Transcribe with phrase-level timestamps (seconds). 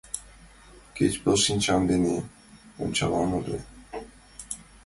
[0.95, 2.15] Кеч пел шинчам дене
[2.83, 3.57] ончалам ыле...